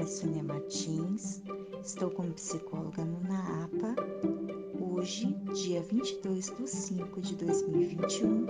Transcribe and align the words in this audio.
nome 0.00 0.02
é 0.02 0.06
Sônia 0.06 0.42
Martins, 0.42 1.42
estou 1.82 2.10
como 2.10 2.32
psicóloga 2.32 3.04
no 3.04 3.20
NAAPA. 3.20 3.96
Hoje, 4.80 5.26
dia 5.54 5.82
22 5.82 6.56
de 6.56 6.68
5 6.68 7.20
de 7.20 7.36
2021, 7.36 8.46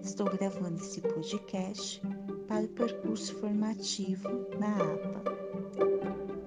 estou 0.00 0.26
gravando 0.30 0.76
esse 0.76 1.00
podcast 1.02 2.00
para 2.48 2.64
o 2.64 2.68
percurso 2.68 3.34
formativo 3.36 4.28
na 4.58 4.74
APA. 4.74 5.22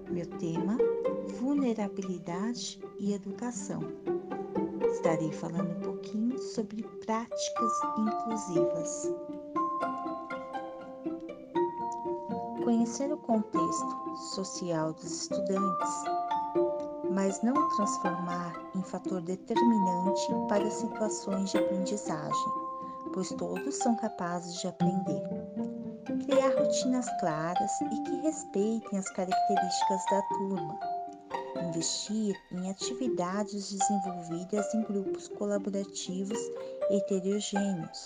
Meu 0.10 0.26
tema: 0.26 0.78
vulnerabilidade 1.40 2.80
e 2.98 3.14
educação. 3.14 3.82
Estarei 4.94 5.32
falando 5.32 5.78
um 5.78 5.82
pouquinho 5.82 6.40
sobre 6.40 6.84
práticas 7.06 7.72
inclusivas. 8.00 9.12
Conhecer 12.64 13.12
o 13.12 13.18
contexto 13.18 14.16
social 14.16 14.94
dos 14.94 15.24
estudantes, 15.24 16.04
mas 17.12 17.42
não 17.44 17.54
transformar 17.76 18.54
em 18.74 18.82
fator 18.82 19.22
determinante 19.22 20.28
para 20.48 20.70
situações 20.72 21.52
de 21.52 21.58
aprendizagem, 21.58 22.52
pois 23.14 23.28
todos 23.30 23.76
são 23.76 23.96
capazes 23.98 24.62
de 24.62 24.68
aprender. 24.68 25.24
Criar 26.26 26.58
rotinas 26.58 27.06
claras 27.20 27.82
e 27.82 28.04
que 28.04 28.22
respeitem 28.22 28.98
as 28.98 29.10
características 29.10 30.06
da 30.10 30.22
turma. 30.22 30.80
Investir 31.68 32.34
em 32.54 32.72
atividades 32.72 33.74
desenvolvidas 33.74 34.74
em 34.74 34.84
grupos 34.84 35.28
colaborativos 35.28 36.40
heterogêneos 36.90 38.06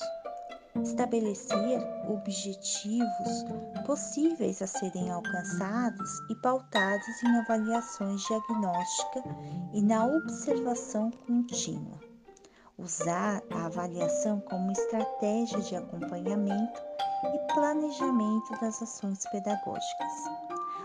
estabelecer 0.84 1.80
objetivos 2.08 3.46
possíveis 3.86 4.62
a 4.62 4.68
serem 4.68 5.10
alcançados 5.10 6.20
e 6.30 6.36
pautados 6.36 7.24
em 7.24 7.38
avaliações 7.38 8.22
diagnósticas 8.24 9.24
e 9.74 9.82
na 9.82 10.06
observação 10.06 11.12
contínua. 11.26 12.00
Usar 12.78 13.42
a 13.52 13.66
avaliação 13.66 14.40
como 14.42 14.72
estratégia 14.72 15.60
de 15.62 15.76
acompanhamento 15.76 16.82
e 17.34 17.54
planejamento 17.54 18.52
das 18.62 18.82
ações 18.82 19.24
pedagógicas. 19.32 20.14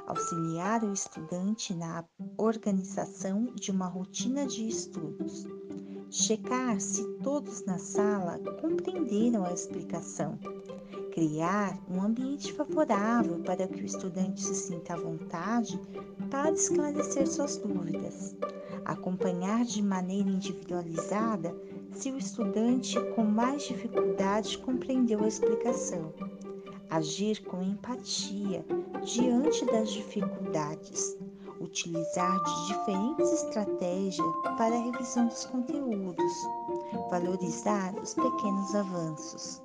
Auxiliar 0.07 0.83
o 0.83 0.93
estudante 0.93 1.75
na 1.75 2.05
organização 2.39 3.55
de 3.55 3.71
uma 3.71 3.87
rotina 3.87 4.47
de 4.47 4.67
estudos 4.67 5.47
checar 6.13 6.79
se 6.79 7.03
todos 7.23 7.65
na 7.65 7.79
sala 7.79 8.39
compreenderam 8.61 9.47
a 9.47 9.53
explicação, 9.53 10.39
criar 11.11 11.83
um 11.91 12.03
ambiente 12.03 12.53
favorável 12.53 13.39
para 13.39 13.67
que 13.67 13.81
o 13.81 13.87
estudante 13.87 14.43
se 14.43 14.55
sinta 14.55 14.93
à 14.93 14.97
vontade 14.99 15.81
para 16.31 16.53
esclarecer 16.53 17.27
suas 17.27 17.57
dúvidas, 17.57 18.37
acompanhar 18.85 19.65
de 19.65 19.83
maneira 19.83 20.29
individualizada 20.29 21.57
se 21.95 22.11
o 22.11 22.19
estudante 22.19 23.01
com 23.15 23.25
mais 23.25 23.63
dificuldade 23.63 24.59
compreendeu 24.59 25.25
a 25.25 25.29
explicação, 25.29 26.13
agir 26.91 27.43
com 27.43 27.63
empatia 27.63 28.63
diante 29.03 29.65
das 29.65 29.91
dificuldades 29.91 31.17
utilizar 31.63 32.43
de 32.43 32.67
diferentes 32.69 33.33
estratégias 33.33 34.27
para 34.59 34.75
a 34.75 34.83
revisão 34.83 35.27
dos 35.27 35.45
conteúdos, 35.47 36.33
valorizar 37.11 37.95
os 37.95 38.15
pequenos 38.15 38.75
avanços, 38.75 39.63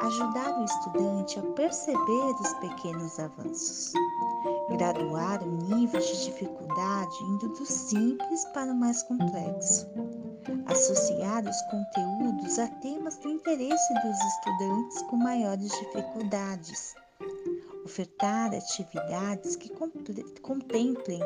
ajudar 0.00 0.60
o 0.60 0.64
estudante 0.64 1.38
a 1.38 1.42
perceber 1.52 2.34
os 2.40 2.52
pequenos 2.54 3.18
avanços, 3.18 3.92
graduar 4.70 5.42
o 5.42 5.50
nível 5.50 6.00
de 6.00 6.24
dificuldade 6.24 7.24
indo 7.24 7.48
do 7.48 7.64
simples 7.64 8.44
para 8.46 8.72
o 8.72 8.76
mais 8.76 9.02
complexo, 9.04 9.86
associar 10.66 11.44
os 11.48 11.62
conteúdos 11.62 12.58
a 12.58 12.66
temas 12.80 13.16
do 13.18 13.28
interesse 13.28 13.94
dos 13.94 14.18
estudantes 14.18 15.02
com 15.02 15.16
maiores 15.16 15.70
dificuldades 15.70 16.94
ofertar 17.88 18.54
atividades 18.54 19.56
que 19.56 19.70
contemplem 20.42 21.20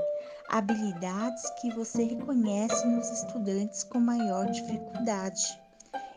habilidades 0.48 1.50
que 1.60 1.74
você 1.74 2.04
reconhece 2.04 2.86
nos 2.86 3.10
estudantes 3.10 3.82
com 3.82 3.98
maior 3.98 4.46
dificuldade, 4.46 5.42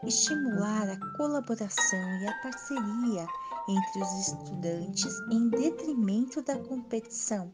estimular 0.06 0.88
a 0.88 1.18
colaboração 1.18 2.20
e 2.22 2.28
a 2.28 2.42
parceria 2.44 3.28
entre 3.68 4.04
os 4.04 4.28
estudantes 4.28 5.20
em 5.32 5.50
detrimento 5.50 6.44
da 6.44 6.56
competição, 6.60 7.52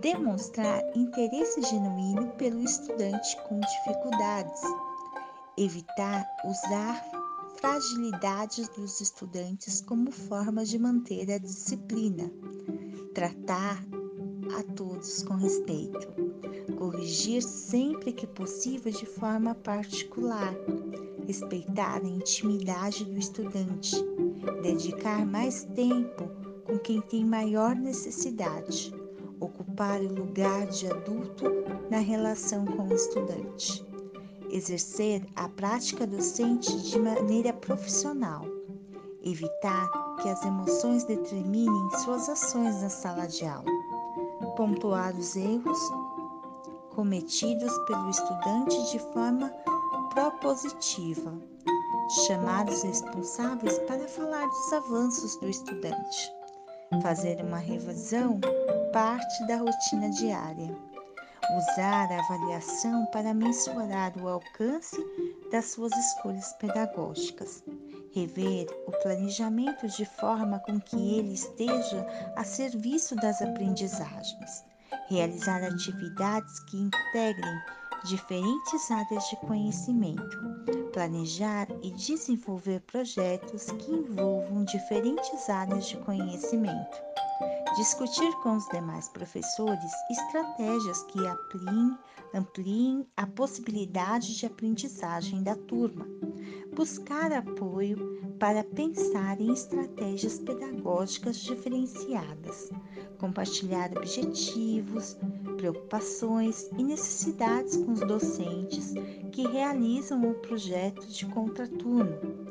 demonstrar 0.00 0.80
interesse 0.96 1.60
genuíno 1.62 2.28
pelo 2.34 2.62
estudante 2.62 3.36
com 3.48 3.58
dificuldades, 3.58 4.60
evitar 5.58 6.24
usar 6.44 7.15
fragilidades 7.58 8.68
dos 8.68 9.00
estudantes 9.00 9.80
como 9.80 10.10
forma 10.10 10.64
de 10.64 10.78
manter 10.78 11.30
a 11.30 11.38
disciplina, 11.38 12.30
tratar 13.14 13.84
a 14.56 14.62
todos 14.74 15.22
com 15.22 15.34
respeito, 15.34 16.06
corrigir 16.76 17.42
sempre 17.42 18.12
que 18.12 18.26
possível 18.26 18.92
de 18.92 19.06
forma 19.06 19.54
particular, 19.54 20.54
respeitar 21.26 22.02
a 22.02 22.08
intimidade 22.08 23.04
do 23.04 23.18
estudante, 23.18 23.96
dedicar 24.62 25.26
mais 25.26 25.64
tempo 25.74 26.28
com 26.64 26.78
quem 26.78 27.00
tem 27.00 27.24
maior 27.24 27.74
necessidade, 27.74 28.92
ocupar 29.40 30.00
o 30.00 30.14
lugar 30.14 30.66
de 30.66 30.86
adulto 30.88 31.44
na 31.90 31.98
relação 31.98 32.64
com 32.64 32.88
o 32.88 32.94
estudante 32.94 33.84
exercer 34.50 35.26
a 35.34 35.48
prática 35.48 36.06
docente 36.06 36.76
de 36.82 36.98
maneira 36.98 37.52
profissional, 37.52 38.44
evitar 39.22 39.88
que 40.20 40.28
as 40.28 40.44
emoções 40.44 41.04
determinem 41.04 41.90
suas 42.04 42.28
ações 42.28 42.80
na 42.82 42.88
sala 42.88 43.26
de 43.26 43.44
aula, 43.44 43.70
pontuar 44.56 45.14
os 45.16 45.36
erros 45.36 45.78
cometidos 46.94 47.72
pelo 47.86 48.08
estudante 48.08 48.90
de 48.92 48.98
forma 49.12 49.48
propositiva, 50.14 51.32
chamar 52.26 52.68
os 52.68 52.82
responsáveis 52.82 53.78
para 53.80 54.08
falar 54.08 54.46
dos 54.46 54.72
avanços 54.72 55.36
do 55.36 55.48
estudante, 55.48 56.32
fazer 57.02 57.42
uma 57.42 57.58
revisão 57.58 58.40
parte 58.92 59.46
da 59.46 59.56
rotina 59.56 60.08
diária 60.10 60.74
usar 61.54 62.10
a 62.10 62.18
avaliação 62.18 63.06
para 63.06 63.32
mensurar 63.32 64.12
o 64.20 64.28
alcance 64.28 64.96
das 65.50 65.66
suas 65.66 65.92
escolhas 65.92 66.52
pedagógicas, 66.54 67.62
rever 68.12 68.66
o 68.86 68.92
planejamento 69.02 69.86
de 69.86 70.04
forma 70.04 70.58
com 70.60 70.80
que 70.80 71.18
ele 71.18 71.34
esteja 71.34 72.06
a 72.34 72.42
serviço 72.42 73.14
das 73.16 73.40
aprendizagens, 73.40 74.64
realizar 75.08 75.62
atividades 75.62 76.58
que 76.64 76.78
integrem 76.78 77.62
diferentes 78.04 78.90
áreas 78.90 79.28
de 79.28 79.36
conhecimento, 79.36 80.38
planejar 80.92 81.68
e 81.82 81.90
desenvolver 81.92 82.80
projetos 82.80 83.66
que 83.66 83.92
envolvam 83.92 84.64
diferentes 84.64 85.48
áreas 85.48 85.86
de 85.86 85.96
conhecimento 85.98 87.05
discutir 87.76 88.32
com 88.42 88.56
os 88.56 88.66
demais 88.68 89.06
professores 89.08 89.92
estratégias 90.10 91.02
que 91.04 91.18
ampliem, 91.18 91.98
ampliem 92.34 93.06
a 93.14 93.26
possibilidade 93.26 94.34
de 94.34 94.46
aprendizagem 94.46 95.42
da 95.42 95.54
turma, 95.54 96.06
buscar 96.74 97.30
apoio 97.32 98.34
para 98.38 98.64
pensar 98.64 99.38
em 99.40 99.52
estratégias 99.52 100.38
pedagógicas 100.38 101.36
diferenciadas, 101.36 102.70
compartilhar 103.18 103.94
objetivos, 103.94 105.16
preocupações 105.58 106.70
e 106.78 106.82
necessidades 106.82 107.76
com 107.76 107.92
os 107.92 108.00
docentes 108.00 108.94
que 109.32 109.46
realizam 109.46 110.30
o 110.30 110.34
projeto 110.34 111.06
de 111.06 111.26
contraturno 111.26 112.45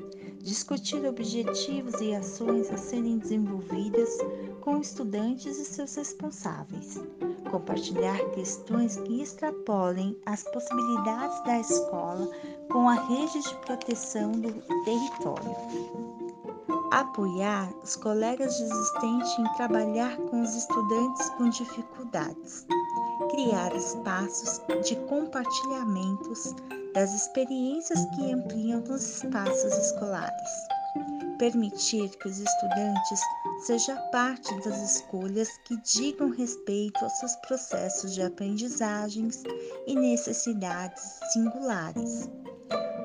discutir 0.45 1.03
objetivos 1.07 1.99
e 1.99 2.13
ações 2.13 2.69
a 2.71 2.77
serem 2.77 3.17
desenvolvidas 3.17 4.09
com 4.61 4.79
estudantes 4.79 5.57
e 5.57 5.65
seus 5.65 5.95
responsáveis, 5.95 7.01
compartilhar 7.49 8.19
questões 8.29 8.95
que 8.97 9.23
extrapolem 9.23 10.15
as 10.23 10.43
possibilidades 10.43 11.43
da 11.45 11.59
escola 11.59 12.29
com 12.71 12.87
a 12.87 12.93
rede 12.93 13.41
de 13.41 13.55
proteção 13.65 14.33
do 14.33 14.53
território. 14.83 15.55
Apoiar 16.91 17.73
os 17.83 17.95
colegas 17.95 18.55
desistentes 18.59 19.39
em 19.39 19.53
trabalhar 19.55 20.15
com 20.15 20.43
os 20.43 20.55
estudantes 20.55 21.27
com 21.31 21.49
dificuldades. 21.49 22.67
Criar 23.29 23.73
espaços 23.73 24.61
de 24.83 24.95
compartilhamentos 25.07 26.53
das 26.93 27.13
experiências 27.13 28.05
que 28.13 28.33
ampliam 28.33 28.83
os 28.83 29.23
espaços 29.23 29.73
escolares, 29.73 30.49
permitir 31.39 32.09
que 32.09 32.27
os 32.27 32.39
estudantes 32.39 33.21
sejam 33.65 33.97
parte 34.11 34.53
das 34.63 34.95
escolhas 34.95 35.49
que 35.65 35.77
digam 35.77 36.29
respeito 36.29 37.03
aos 37.03 37.13
seus 37.19 37.35
processos 37.37 38.13
de 38.13 38.21
aprendizagens 38.21 39.43
e 39.87 39.95
necessidades 39.95 41.19
singulares. 41.31 42.29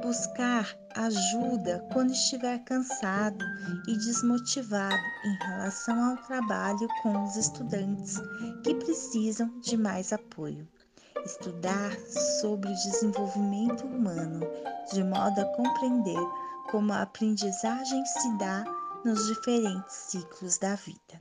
Buscar 0.03 0.75
ajuda 0.97 1.87
quando 1.93 2.13
estiver 2.13 2.59
cansado 2.65 3.45
e 3.87 3.97
desmotivado 3.97 5.03
em 5.25 5.35
relação 5.47 6.11
ao 6.11 6.17
trabalho 6.25 6.89
com 7.03 7.25
os 7.25 7.37
estudantes 7.37 8.17
que 8.65 8.75
precisam 8.75 9.61
de 9.61 9.77
mais 9.77 10.13
apoio. 10.13 10.67
Estudar 11.25 11.93
sobre 12.41 12.71
o 12.71 12.75
desenvolvimento 12.75 13.87
humano 13.87 14.41
de 14.93 15.05
modo 15.05 15.39
a 15.41 15.45
compreender 15.57 16.19
como 16.71 16.93
a 16.93 17.03
aprendizagem 17.03 18.05
se 18.07 18.39
dá 18.39 18.65
nos 19.05 19.27
diferentes 19.27 19.95
ciclos 19.95 20.59
da 20.59 20.75
vida. 20.77 21.19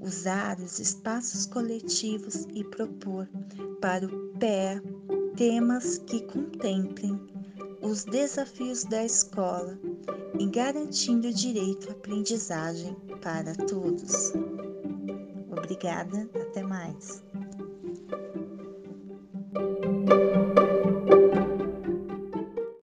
Usar 0.00 0.58
os 0.60 0.78
espaços 0.78 1.46
coletivos 1.46 2.46
e 2.54 2.62
propor 2.64 3.28
para 3.80 4.06
o 4.06 4.38
pé 4.38 4.80
temas 5.36 5.98
que 5.98 6.22
contemplem 6.22 7.20
os 7.84 8.02
desafios 8.04 8.82
da 8.84 9.04
escola 9.04 9.78
e 10.38 10.46
garantindo 10.46 11.28
o 11.28 11.34
direito 11.34 11.90
à 11.90 11.92
aprendizagem 11.92 12.94
para 13.20 13.54
todos. 13.54 14.32
Obrigada, 15.50 16.28
até 16.34 16.62
mais. 16.62 17.22